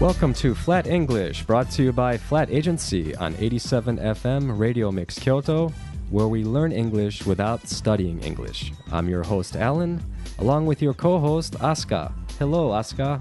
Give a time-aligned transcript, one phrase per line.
[0.00, 5.18] Welcome to Flat English, brought to you by Flat Agency on 87 FM Radio Mix
[5.18, 5.72] Kyoto,
[6.10, 8.72] where we learn English without studying English.
[8.92, 10.00] I'm your host, Alan,
[10.38, 12.12] along with your co host, Asuka.
[12.38, 13.20] Hello, Asuka.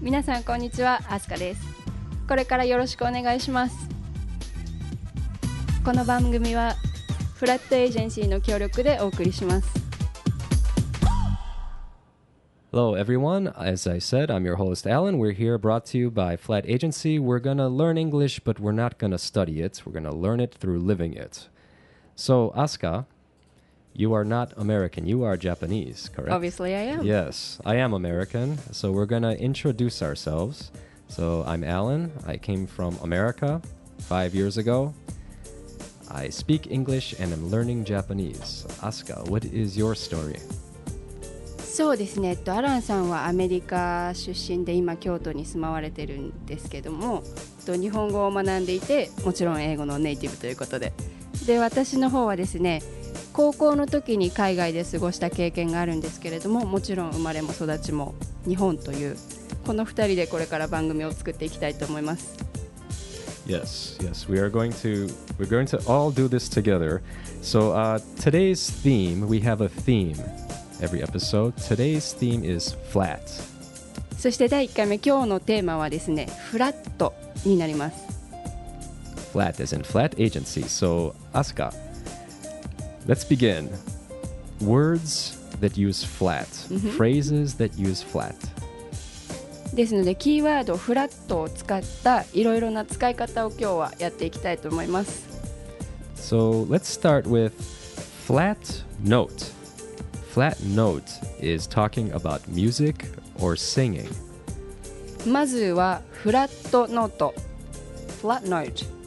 [0.00, 1.60] 皆さんこんにちはアスカです
[2.28, 3.88] これからよろしくお願いします
[5.84, 6.76] この番組は
[7.34, 9.81] フラットエージェンシーの協力でお送りします
[12.73, 13.49] Hello, everyone.
[13.49, 15.19] As I said, I'm your host, Alan.
[15.19, 17.19] We're here brought to you by Flat Agency.
[17.19, 19.83] We're going to learn English, but we're not going to study it.
[19.85, 21.49] We're going to learn it through living it.
[22.15, 23.05] So, Asuka,
[23.93, 25.05] you are not American.
[25.05, 26.31] You are Japanese, correct?
[26.31, 28.57] Obviously I am Yes, I am American.
[28.73, 30.71] So we're going to introduce ourselves.
[31.07, 32.11] So I'm Alan.
[32.25, 33.61] I came from America
[33.99, 34.95] five years ago.
[36.09, 38.65] I speak English and am learning Japanese.
[38.81, 40.39] Asuka, what is your story?
[41.73, 42.29] そうですね。
[42.29, 50.93] えっとアランさんはアメリカ出身で今京都に住まわれてるんですけどもえっと日本語を学んでいてもちろん英語のネイティブということで。
[51.47, 52.83] で私の方はですね
[53.33, 58.13] 高校の時に海外で過ごした経験があるんですけれどももちろん生まれも育ちも
[58.47, 59.17] 日本という
[59.65, 62.37] この2人でこれから番組を作っていきたいと思います。
[63.47, 67.01] Yes, yes, we are going to we're going to all do this together.
[67.41, 70.15] So uh, today's theme, we have a theme.
[70.80, 71.54] every episode.
[71.56, 73.20] Today's theme is flat.
[74.18, 78.08] そして第1回目今日のテーマはですねフラットになります
[79.32, 80.64] Flat as in flat agency.
[80.64, 81.72] So, Asuka,
[83.06, 83.68] let's begin.
[84.60, 86.46] Words that use flat,
[86.96, 88.34] phrases that use flat.
[89.74, 95.28] ですのでキーワードフラットを使ったいろいろな使い方を今日はやっていきたいと思います
[96.16, 97.52] So, let's start with
[98.26, 98.56] flat
[99.04, 99.52] note.
[100.32, 101.04] Flat note
[101.40, 103.06] is talking about music
[103.40, 104.08] or singing.
[105.26, 107.34] まずはフラットノート
[108.22, 108.98] フラットノート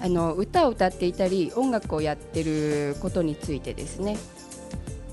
[0.00, 4.16] あの歌を歌っていたり音楽をやってることについてですね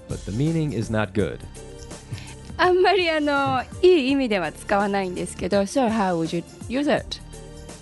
[0.09, 1.39] But the meaning is not good.
[2.57, 7.21] あんまりあのいい意味では使わないんですけど So how would you use it?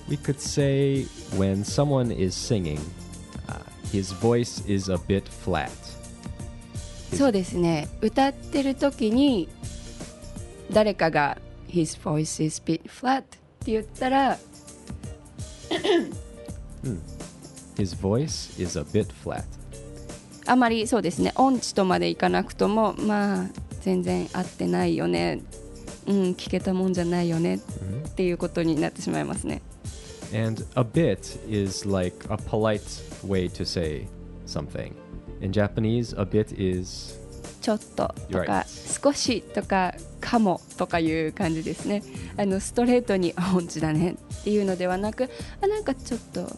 [0.07, 1.05] We could say
[1.37, 2.79] when someone is singing,
[3.47, 3.59] uh,
[3.91, 5.71] his voice is a bit flat.
[7.14, 7.88] そうですね。
[8.00, 9.48] 歌ってる時に
[10.72, 14.38] 誰かが His voice is bit flat って言ったら
[17.76, 19.44] His voice is a bit flat.
[20.46, 21.32] あまりそうですね。
[21.36, 23.46] 音痴とまでいかなくともまあ
[23.80, 25.40] 全然合ってないよね。
[26.06, 27.56] うん聞けたもんじゃないよね。
[27.56, 29.62] っていうことになってしまいますね。
[30.34, 32.80] And a bit is like a polite
[33.26, 34.06] way to say
[34.46, 34.92] something.
[35.40, 37.18] In Japanese, a bit is
[37.60, 38.64] ちょっととか.
[39.02, 42.02] 少しとかかもとかいう感じですね
[42.36, 45.28] あのストレートにあ音痴だねっていうのではなく
[45.60, 46.48] あなんかちょっと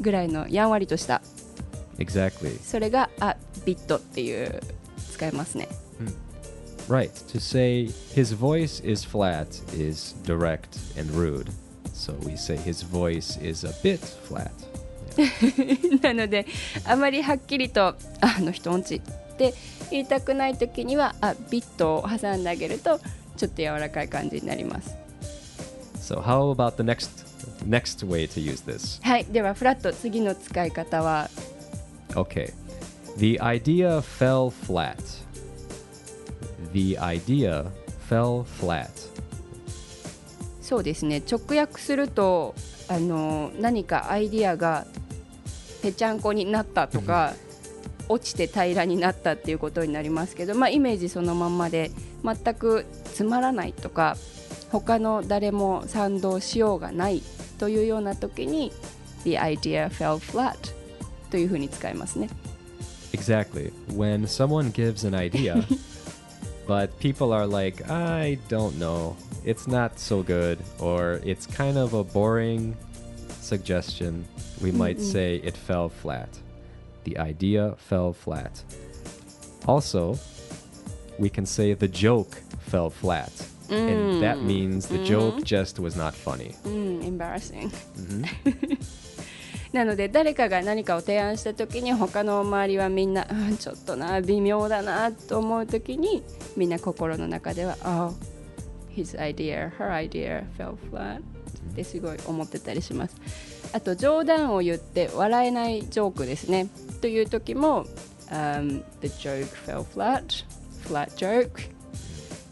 [0.00, 1.20] ぐらいのやんわりとした
[1.98, 4.60] exactly それがあビットっていう
[5.10, 5.68] 使えますね
[6.88, 7.10] right.
[7.32, 11.50] To say his voice is flat is direct and rude.
[11.92, 14.52] So we say his voice is a bit flat.
[16.02, 16.46] なので
[16.84, 17.96] あまりはっきりとあ
[18.38, 19.00] あの人音痴っ
[19.36, 19.54] て
[19.90, 23.00] 言いたくない時にはあビットを挟んであげると
[23.36, 24.94] ちょっと柔らかい感じになります
[26.00, 27.26] So how about the next
[27.66, 29.02] next way to use this?
[29.02, 31.28] はいではフラット次の使い方は
[32.10, 32.52] ？Okay.
[33.18, 34.96] The idea fell flat.
[36.72, 37.70] The idea
[38.08, 38.90] fell flat.
[40.60, 42.54] そうですね直訳すると
[42.88, 44.86] あの何かアイディアが
[45.86, 47.34] ぺちゃんこになったとか
[48.08, 51.92] 落ちて平らになったっていうことになりますけど、まあ、イメージそのまんまで
[52.24, 54.16] 全くつまらないとか
[54.72, 57.22] 他の誰も賛同しようがない
[57.58, 58.72] というような時に
[59.22, 60.56] The idea fell flat
[61.30, 62.30] というふうに使いますね。
[63.12, 63.72] Exactly.
[63.96, 65.64] When someone gives an idea,
[66.66, 71.94] but people are like, I don't know, it's not so good, or it's kind of
[71.94, 72.74] a boring
[73.45, 74.25] suggestion,
[74.61, 76.29] we might say it fell flat.
[77.03, 78.63] The idea fell flat.
[79.67, 80.17] Also,
[81.19, 83.31] we can say the joke fell flat.
[83.69, 86.55] And that means the joke just was not funny.
[86.65, 87.71] うん、embarrassing
[89.71, 96.21] な ので誰かが何かを提案した時に他の周りはみんな、うん、ちょっとな微妙だなと思う時に
[96.57, 98.13] みんな心の中では「Oh,
[98.93, 101.21] his idea, her idea fell flat」
[101.75, 103.15] ってすごい思ってたりします
[103.73, 106.67] あと冗談を言って笑えないジョークですね
[107.01, 107.85] という時も、
[108.29, 110.45] um, The joke fell flat
[110.87, 111.69] flat joke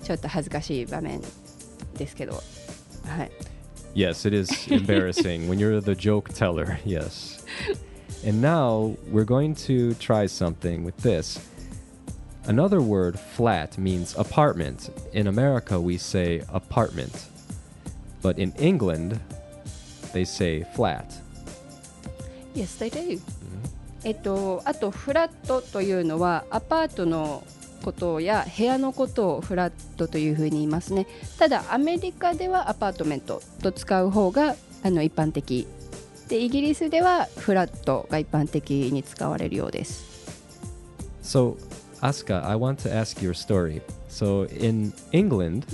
[0.04, 1.22] ちょっと恥ずかしい場面
[1.98, 2.34] ですけど
[3.06, 3.32] はい、
[3.96, 6.80] Yes, it is embarrassing when you're the joke teller.
[6.86, 7.44] Yes.
[8.26, 11.40] And now we're going to try something with this.
[12.46, 14.90] Another word, flat, means apartment.
[15.14, 17.28] In America, we say apartment.
[18.25, 19.21] But in England,
[20.15, 21.05] they say flat.
[22.55, 23.21] Yes, they do.
[24.03, 27.43] えっと、あとフラットというのはアパートの
[27.83, 31.07] ことや部屋のことをフラットというふうに言いますね
[31.39, 35.67] ただアメリカではアパートメントと使う方があの一般的
[36.29, 40.15] でイギリスではフラットが一般的に使われるようです
[41.23, 41.57] So,
[42.03, 43.81] Asuka, I want to ask your story.
[44.09, 45.65] So, in England,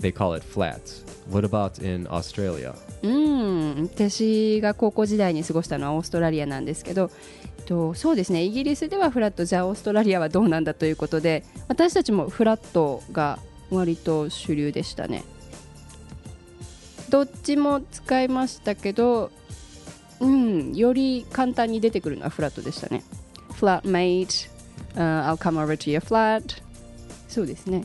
[0.00, 0.80] they call it flat.
[1.30, 2.74] What about in Australia?
[3.02, 3.82] うん。
[3.84, 7.10] 私が高校時代に過ごしたのはオーストラリアなんですけど、
[7.58, 8.42] えっと、そうですね。
[8.42, 13.38] イギリスではフラットじゃあオーストラリアはどうなんだということで私たちもフラットが
[13.70, 15.24] 割と主流でしたね。
[17.08, 19.30] どっちも使いましたけど
[20.20, 23.02] うんより簡単に出てくるのはフラットでしたね。
[23.60, 24.50] Flatmate、
[24.94, 26.62] uh, I'll come over to your flat
[27.28, 27.84] そうですね。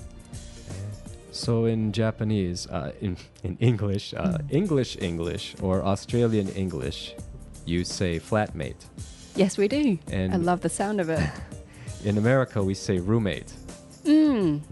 [1.38, 7.16] So in Japanese, uh, in in English, uh, English English or Australian English,
[7.66, 8.90] you say flatmate.
[9.36, 11.20] Yes we do And- I love the sound of it
[12.04, 13.54] In America, we say roommate.
[14.06, 14.64] うん、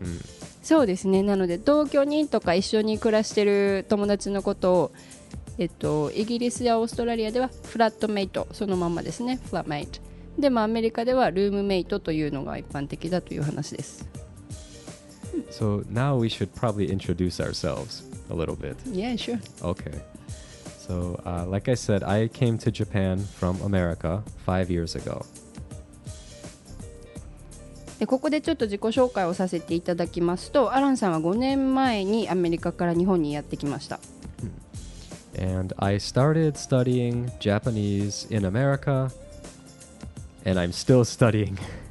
[0.63, 4.91] そうですねなので同居人とか一緒に暮らしてる友達のことを、
[5.57, 9.99] えっと、イギリスやオーストラリアではフラットメイトそのまんまですねフラットメイト
[10.39, 14.07] でもアメリカではルームメイトというのが一般的だという話です
[15.50, 18.76] So now we should probably introduce ourselves a little bit.
[18.86, 19.92] Yeah sure Okay.
[20.78, 25.24] So, uh, like I said, I came to Japan from America five years ago.
[28.00, 34.00] でここでちょっと自己紹介をさせていただきますとアランさんは5年前にアメリカから日本にやってきました
[35.38, 39.10] And I started studying Japanese in America,
[40.44, 41.56] and I'm still studying.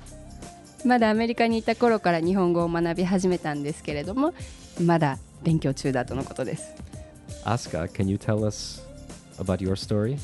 [0.84, 4.34] まだアメリカにいた頃から日本語を学び始めたんですけれども
[4.82, 6.75] まだ勉強中だとのことです
[7.44, 8.82] Asuka, can you tell us
[9.38, 10.19] about your story?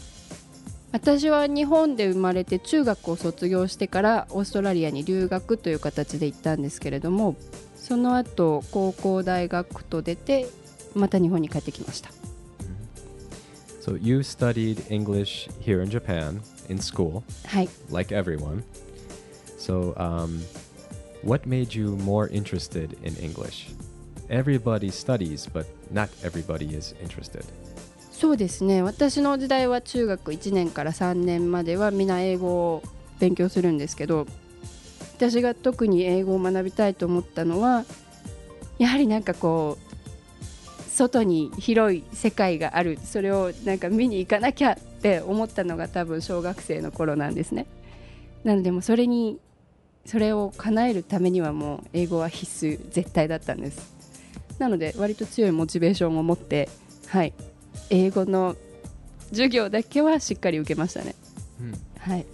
[0.93, 7.37] 私は日本で生まれて中学を卒業してからオーストラリアに留学という形で行ったんですけれども
[7.77, 10.47] その後高校大学と出て
[10.95, 12.11] また日本に帰ってきました
[13.81, 18.63] So, you studied English here in Japan in school, はい like everyone.
[19.61, 20.41] So, um,
[21.23, 23.69] what made you more interested in English?
[24.31, 27.45] Everybody studies, but not everybody is interested.
[28.11, 32.83] そうですね私の時代は中学1年から3年まではみんな英語を
[33.19, 34.27] 勉強するんですけど
[35.17, 37.87] 私が特に英語を学びたいと思ったのは
[38.79, 47.67] やはりなんかこう外に広い世界があるそれをなんか見に行かなきゃって思ったのが多分小学生の頃なんですね
[48.45, 49.39] なのでもそれに
[50.06, 53.94] それを叶えるためにはもう英語は必須絶対だったんです
[54.60, 56.70] なので割と強いモチベーションを持って
[57.08, 57.34] はい
[57.90, 58.56] 英語の
[59.30, 61.16] 授業だけはしっかり受けましたね。
[62.00, 62.26] はい。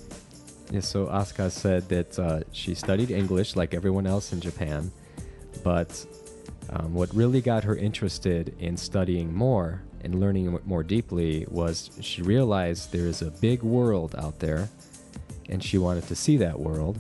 [0.71, 4.91] Yeah, so Asuka said that uh, she studied English like everyone else in Japan,
[5.63, 6.05] but
[6.69, 11.91] um, what really got her interested in studying more and learning it more deeply was
[11.99, 14.69] she realized there is a big world out there,
[15.49, 16.97] and she wanted to see that world.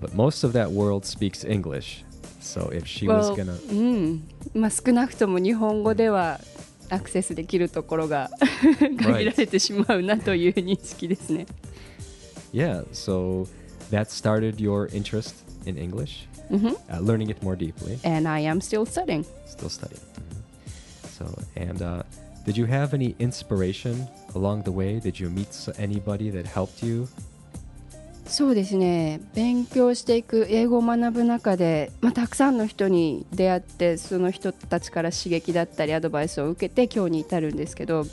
[0.00, 2.04] But most of that world speaks English,
[2.40, 4.22] so if she was Well, gonna うん。
[4.54, 6.40] まあ少なくとも日本語では
[6.88, 8.30] アクセスできるところが
[8.98, 11.46] 限られてしまうなという認識ですね。
[12.52, 13.46] Yeah, so
[13.90, 15.34] that started your interest
[15.66, 17.98] in English, uh, learning it more deeply.
[18.02, 19.24] And I am still studying.
[19.46, 20.00] Still studying.
[21.16, 22.02] So, and uh,
[22.44, 24.98] did you have any inspiration along the way?
[24.98, 27.06] Did you meet s- anybody that helped you?
[28.27, 38.05] そうですね勉強していく英語を学ぶ中で、まあ、たくさんの人に出会ってその人たちから刺激だったりアドバイスを受けて今日に至るんですけど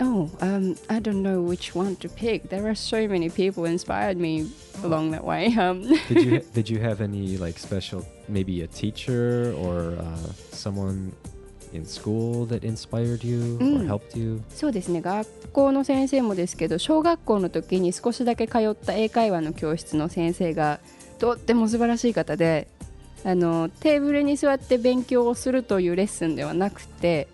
[0.00, 2.48] Oh, um, I don't know which one to pick.
[2.48, 4.50] There are so many people inspired me
[4.82, 5.54] along that way.
[5.56, 10.16] Um, Did you did you have any like special, maybe a teacher or uh,
[10.50, 11.12] someone
[11.72, 13.86] in school that inspired you or Mm.
[13.88, 14.40] helped you?
[14.54, 20.80] そうですね学校の先生もですけど小学校の時に少しだけ通った英会話の教室の先生が
[21.18, 22.66] とっても素晴らしい方で
[23.24, 27.28] あのテーブルに座って勉強をするというレッスンではなくて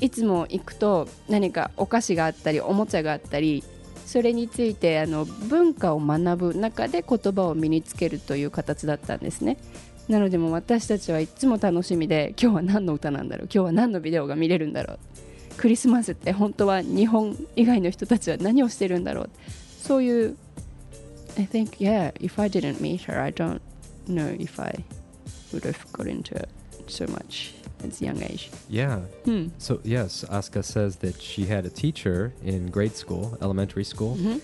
[0.00, 3.62] いつも行くと何かお菓子があったりおもちゃがあったり
[4.06, 9.58] それについてあの文化を学ぶ中で言葉を身につけるという形だったんですね。
[10.08, 14.98] なのでもう私たちはいつも楽しみで今日は何の歌なんだろう今日は何のビデオが見れるんだろう
[15.58, 19.30] クリスマスって本当は日本以外の人たちは何をしてるんだろう
[19.82, 20.36] そういう
[21.36, 23.60] I think yeah if I didn't meet her I don't
[24.08, 24.82] know if I
[25.52, 26.48] would have got into it
[26.86, 29.00] so much at a young age Yeah.
[29.26, 34.16] うん So yes, Asuka says that she had a teacher in grade school, elementary school,
[34.16, 34.40] Mhm.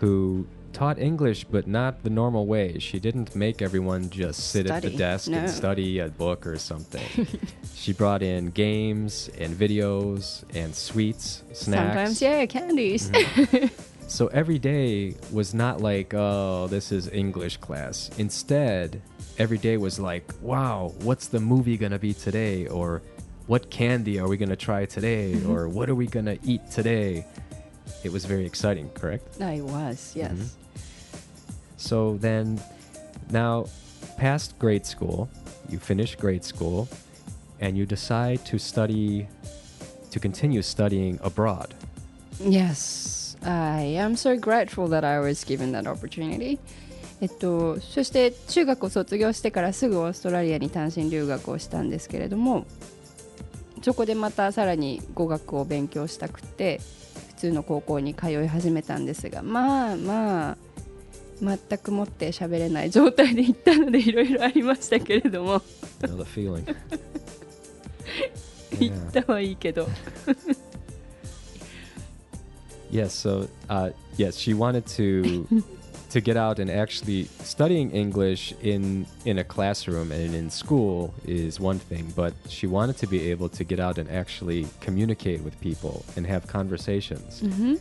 [0.00, 2.78] who taught English but not the normal way.
[2.78, 5.38] She didn't make everyone just sit at the desk No.
[5.38, 7.26] and study a book or something.
[7.74, 11.64] she brought in games and videos and sweets, snacks.
[11.64, 13.66] sometimes yeah candies mm-hmm.
[14.10, 18.10] So every day was not like, oh, this is English class.
[18.18, 19.00] Instead,
[19.38, 22.66] every day was like, wow, what's the movie going to be today?
[22.66, 23.02] Or
[23.46, 25.34] what candy are we going to try today?
[25.34, 25.52] Mm-hmm.
[25.52, 27.24] or what are we going to eat today?
[28.03, 29.41] It was very exciting, correct?
[29.41, 30.49] I was yes Mhm.
[31.77, 32.59] So then,
[33.29, 33.65] now,
[34.17, 35.27] past grade school,
[35.69, 36.87] you finish grade school,
[37.59, 39.27] and you decide to study,
[40.11, 41.75] to continue studying abroad.
[42.39, 46.59] Yes, I am so grateful that I was given that opportunity.
[47.21, 52.65] えっと、そして中学を卒業してからすぐオーストラリアに単身留学をしたんですけれども
[53.81, 57.08] そこでまたさらに語学を勉強したくて普
[57.40, 60.56] 通の高校に通い始めたんですがまあまあ
[61.40, 65.62] 全くもって喋れない状態で行ったのでいろいろありましたけれども.
[68.78, 69.88] 行.ったはいいけど
[72.92, 75.46] Yes, so uh, yes, she wanted to
[76.10, 81.60] to get out and actually studying English in in a classroom and in school is
[81.60, 85.58] one thing, but she wanted to be able to get out and actually communicate with
[85.60, 87.40] people and have conversations.
[87.42, 87.74] Mm-hmm.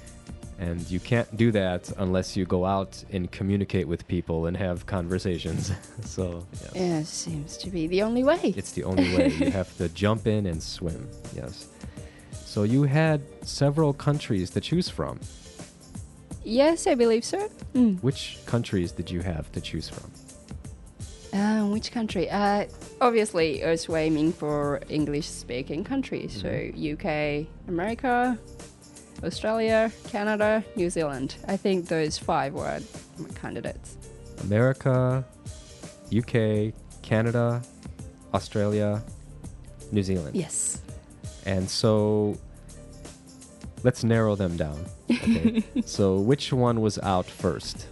[0.59, 4.85] And you can't do that unless you go out and communicate with people and have
[4.85, 5.71] conversations.
[6.01, 6.71] so yes.
[6.75, 8.53] Yeah, seems to be the only way.
[8.57, 9.29] It's the only way.
[9.29, 11.07] you have to jump in and swim.
[11.33, 11.69] Yes.
[12.33, 15.19] So you had several countries to choose from.
[16.49, 17.37] Yes, I believe so.
[17.75, 17.99] うん。
[18.01, 20.09] Which countries did you have to choose from?
[21.31, 22.27] Um, which country?
[22.29, 22.65] Uh,
[22.99, 26.41] obviously, I was aiming for English-speaking countries.
[26.41, 28.35] So UK, America,
[29.23, 31.35] Australia, Canada, New Zealand.
[31.47, 32.79] I think those five were
[33.19, 33.95] my candidates.
[34.43, 35.23] America,
[36.11, 37.61] UK, Canada,
[38.33, 39.03] Australia,
[39.91, 40.35] New Zealand.
[40.35, 40.81] Yes.
[41.45, 42.37] And so
[43.83, 44.85] let's narrow them down.
[45.09, 45.63] Okay?
[45.85, 47.87] so which one was out first?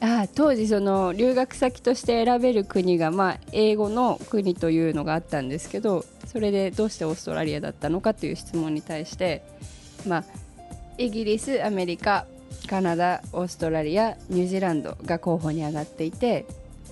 [0.00, 9.42] あ当時その留学先として選べる国が、まあ、英語の国というのがあったんですけどそれでどうしてオーストラリアだったのかという質問に対して、
[10.08, 10.24] まあ、
[10.98, 12.26] イギリスアメリカ
[12.68, 16.46] カナダオーストラリアニュージーランドが候補に上がっていて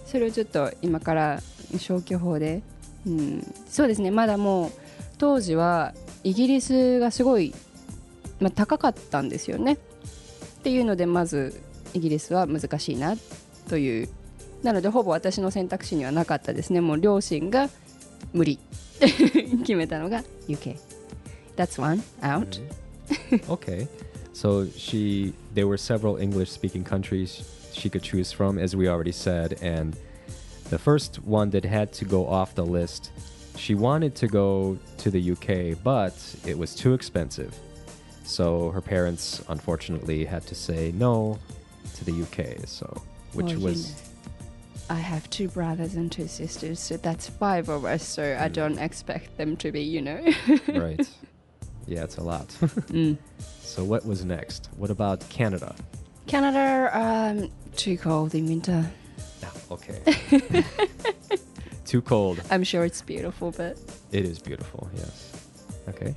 [0.06, 1.40] それをちょっと今から
[1.78, 2.62] 消去法で、
[3.08, 4.72] うん、そうですねまだもう
[5.18, 7.54] 当時はイギリスがすごい、
[8.40, 11.62] まあ、高かったんですよねっていうのでまず
[11.94, 13.16] イギリスは難しいな
[13.68, 14.08] という
[14.62, 17.70] なのでほぼ私の選択肢にはなかったですねもう両親が
[18.32, 18.58] 無理
[19.00, 20.76] 決めたのが UK
[21.56, 22.58] That's one out、
[23.48, 23.86] okay.
[24.32, 27.42] So she there were several English speaking countries
[27.72, 29.96] she could choose from as we already said and
[30.70, 33.10] the first one that had to go off the list
[33.56, 36.14] she wanted to go to the UK but
[36.46, 37.54] it was too expensive.
[38.30, 41.38] So her parents unfortunately had to say no
[41.96, 42.66] to the UK.
[42.66, 42.86] So
[43.34, 47.68] which Well, you was know, I have two brothers and two sisters so that's five
[47.68, 50.20] of us so I don't expect them to be you know
[50.74, 51.08] right.
[51.86, 52.46] Yeah, it's a lot.
[52.92, 53.18] うん
[53.62, 54.68] so what was next?
[54.76, 55.74] What about Canada?
[56.26, 58.84] Canada um, too cold in winter
[59.42, 59.98] Ah, Okay.
[61.86, 62.40] Too cold.
[62.50, 63.76] I'm sure it's beautiful but
[64.12, 65.32] It is beautiful, yes.
[65.88, 66.14] Okay.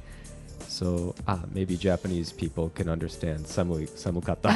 [0.74, 4.50] So, ah, maybe Japanese people can understand samu samukata.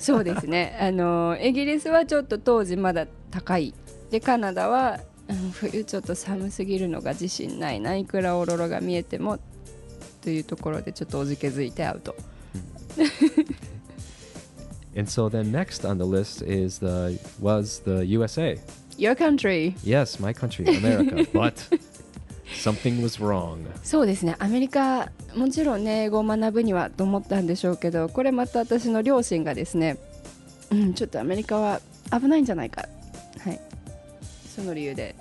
[0.00, 3.74] そうですねあのイギリスはちょっと当時まだ高い
[4.10, 4.98] でカナダは、
[5.28, 9.38] うん冬ちょっと寒すぎるのが自信ないないくらオーロラが見えても
[10.22, 12.16] というところでちょっとおじけづいてアウト
[14.96, 18.58] and so then next on the list is the was the USA.
[18.96, 21.26] Your country Yes, my country, America.
[21.34, 21.54] but
[22.54, 23.66] something was wrong.
[23.84, 29.97] そうですねアメリカもちろんね英語を学ぶにはと思ったんでしょうけどこれまた私の両親がですね、
[30.71, 32.87] うん、ちょっとアメリカは危ないんじゃないか
[33.39, 33.59] はい
[34.55, 35.15] その理由で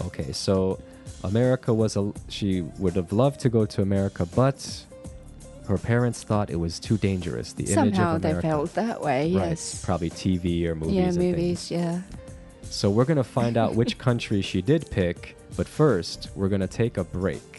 [0.00, 0.78] Okay, so
[1.24, 4.54] America was a she would have loved to go to America, but
[5.66, 7.52] her parents thought it was too dangerous.
[7.52, 8.48] The image somehow of they America.
[8.48, 10.94] felt that way Right, yes probably TV or movies.
[10.94, 11.30] yeah and things.
[11.36, 12.00] movies yeah
[12.70, 16.60] So we're going to find out which country she did pick, but first, we're going
[16.60, 17.51] to take a break.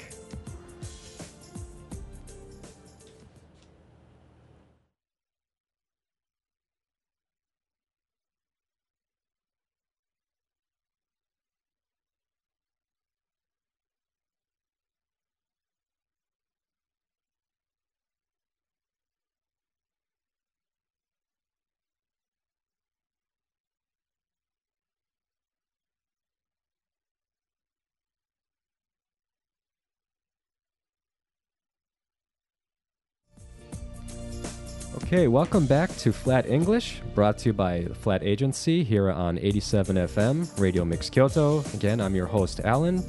[35.03, 39.96] Okay, welcome back to Flat English, brought to you by Flat Agency here on 87
[39.96, 41.63] FM, Radio Mix Kyoto.
[41.74, 43.03] Again, I'm your host, Alan,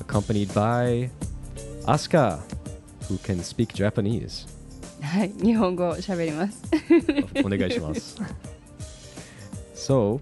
[0.00, 1.10] accompanied by
[1.86, 2.40] Asuka,
[3.08, 4.46] who can speak Japanese.
[5.02, 6.62] はい、日本語を喋ります。
[7.44, 8.16] お願いしま す。
[9.74, 10.20] so,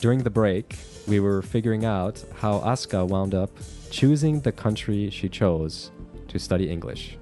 [0.00, 0.76] during the break,
[1.08, 3.50] we were figuring out how Asuka wound up
[3.90, 5.90] choosing the country she chose
[6.28, 7.18] to study English.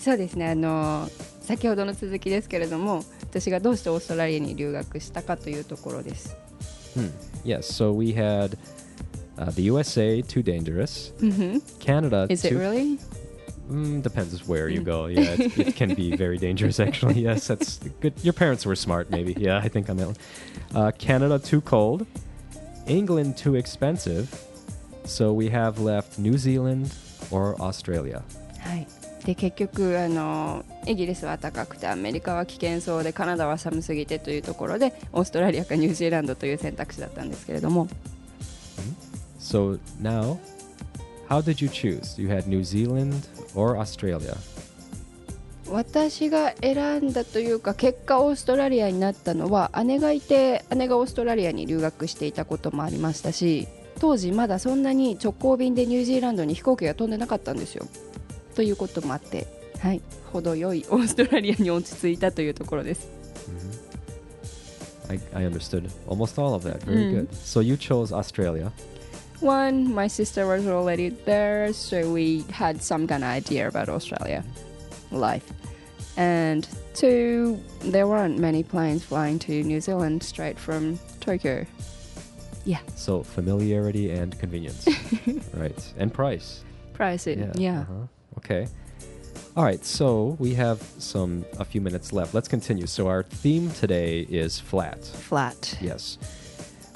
[0.00, 1.06] そうですねあの
[1.44, 6.36] 先ほどの続きですけれども私がどうしてオーストラリアに留学したかというところです。
[6.96, 7.10] Hmm.
[7.44, 8.56] Yes, so we had
[9.38, 11.12] uh, the USA, too dangerous.
[11.22, 12.98] うんふん Canada, Is it too- really?
[13.70, 15.06] Mm, depends where you go.
[15.06, 17.20] Yeah, it, it can be very dangerous, actually.
[17.22, 18.12] Yes, that's good.
[18.24, 19.32] Your parents were smart, maybe.
[19.38, 20.16] Yeah, I think on that one.
[20.74, 22.04] Uh, Canada, too cold.
[22.88, 24.28] England, too expensive.
[25.04, 26.92] So we have left New Zealand
[27.30, 28.22] or Australia.
[28.58, 28.86] はい、
[29.25, 37.87] で結局あのイギリスは高くてアメリカは危険そうでカナダは寒すぎてというところでオーストラリアかニュージーランドという選択肢だったんですけれども
[39.39, 40.37] So now,
[41.27, 42.21] how did you choose?
[42.21, 44.35] You had New Zealand or Australia?
[45.71, 53.67] 私が選んだというか結果オーストラリアになったのは姉がいて姉がオーストラリアに留学していたこともありましたし
[53.99, 57.87] 当時まだそんなに直行便でニュージーランドに飛行機が飛んでなかったんですよ
[58.54, 59.46] ということもあって
[59.78, 60.00] はい
[60.32, 63.08] 程よいオーストラリアに落ち着いたというところです
[65.08, 66.84] I, I understood almost all of that.
[66.84, 67.10] Very Mm.
[67.26, 67.34] good.
[67.34, 68.70] So you chose Australia.
[69.40, 74.44] One, my sister was already there, so we had some kind of idea about Australia
[75.10, 75.42] life.
[76.16, 81.66] And two, there weren't many planes flying to New Zealand straight from Tokyo.
[82.94, 84.86] So familiarity and convenience.
[85.54, 85.94] right.
[85.98, 86.62] And price.
[86.92, 87.80] Price it, yeah.
[87.80, 88.06] uh-huh.
[88.38, 88.66] Okay.
[89.56, 89.84] All right.
[89.84, 92.34] So we have some a few minutes left.
[92.34, 92.86] Let's continue.
[92.86, 95.04] So our theme today is flat.
[95.04, 95.76] Flat.
[95.80, 96.18] Yes.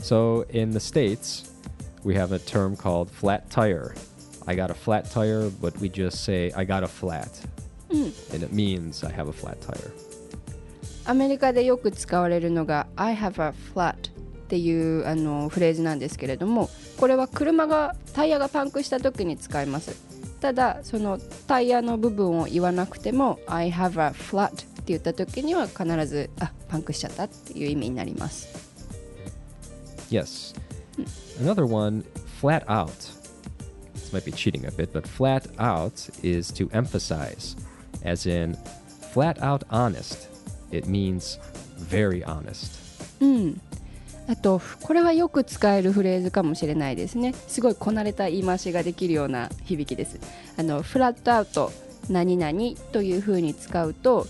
[0.00, 1.50] So in the states,
[2.04, 3.94] we have a term called flat tire.
[4.46, 7.40] I got a flat tire, but we just say I got a flat,
[7.90, 8.12] Mm.
[8.34, 9.92] and it means I have a flat tire.
[11.06, 14.00] アメリカでよく使われるのが I have a flat っ
[14.48, 19.94] ていうあのフレーズなんですけれどもこれは車がタイヤがパンクした時に使います
[20.41, 28.47] ただそのタイヤの部分を言わなくても I have a flat って言った時には必ずあパンクしちゃったっていう意味になります
[30.09, 30.55] Yes.
[31.39, 32.03] Another one,
[32.41, 33.11] flat out.
[33.93, 37.55] This might be cheating a bit, but flat out is to emphasize,
[38.03, 38.57] as in
[39.13, 40.27] flat out honest.
[40.71, 41.37] It means
[41.77, 42.79] very honest.
[43.21, 43.61] うん
[44.29, 47.33] あとこれはよく使えるフレーズかもしれないですね。
[47.47, 50.19] すごいこなれた言い回しができるような響きです。
[50.55, 51.71] あのフラットアウト
[52.09, 52.53] 何々
[52.91, 54.27] というふうに使うと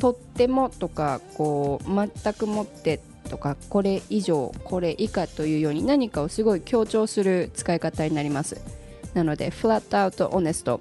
[0.00, 8.58] とってもとかこう全くもってとかこれ以上これ以下というように何かをすごい強調する使い方になります。
[9.12, 10.80] なのでフラットアウトオネスト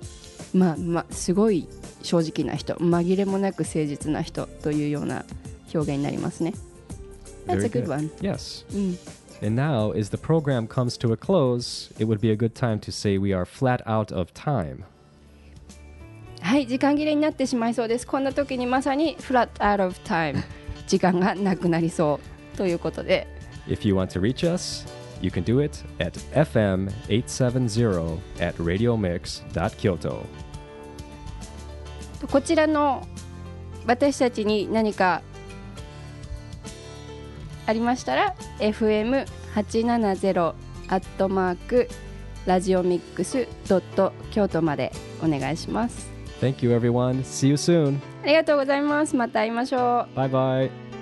[0.54, 1.68] まあまあすごい
[2.04, 5.26] 正直な人紛れもなく誠実な人というような
[5.74, 6.54] 表現になりますね。
[7.47, 7.89] That's Very a good good.
[7.89, 8.65] one Yes.
[8.75, 8.99] うん
[9.43, 12.79] And now, as the program comes to a close, it would be a good time
[12.81, 14.83] to say we are flat out of time.
[16.43, 20.43] はい時間切れになってしまいそうですこんな時にまさにフラットアウト of time
[20.87, 22.19] 時間がなくなりそ
[22.55, 23.27] うということで
[23.67, 24.87] If you want to reach us,
[25.23, 30.25] you can do it at fm870 at radiomix.kyoto.
[32.31, 33.07] こちらの
[33.87, 35.23] 私たちに何か
[37.66, 40.54] ありましたら FM870
[40.88, 41.88] アットマーク
[42.46, 44.92] ラジオミックスドット京都まで
[45.24, 47.24] お願いします Thank you, everyone.
[47.24, 48.00] See you soon.
[48.24, 50.95] ありがとうございますまた会いましょう Bye bye.